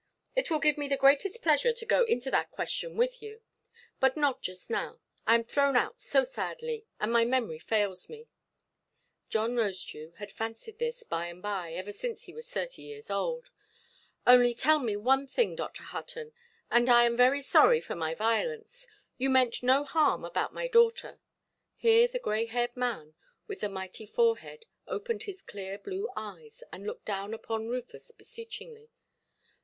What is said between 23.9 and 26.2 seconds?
forehead, opened his clear blue